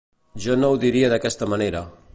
Jo 0.45 0.55
no 0.61 0.71
ho 0.75 0.79
diria 0.85 1.13
d’aquesta 1.13 1.51
manera. 1.55 1.87